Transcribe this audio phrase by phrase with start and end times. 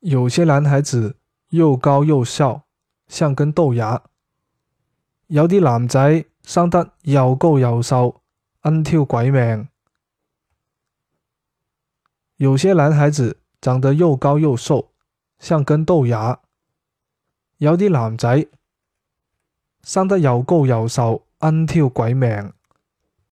[0.00, 1.18] 有些男孩子
[1.50, 2.62] 又高又瘦，
[3.06, 4.02] 像根豆芽。
[5.26, 8.22] 有啲男仔生得又高又瘦，
[8.62, 9.68] 恩挑鬼命。
[12.36, 14.90] 有些男孩子长得又高又瘦，
[15.38, 16.40] 像根豆芽。
[17.58, 18.46] 有啲男仔
[19.82, 22.54] 生得又高又瘦，恩挑鬼命。